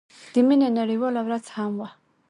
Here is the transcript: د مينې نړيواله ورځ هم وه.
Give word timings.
د 0.33 0.35
مينې 0.47 0.69
نړيواله 0.79 1.21
ورځ 1.25 1.45
هم 1.55 1.71
وه. 1.79 1.89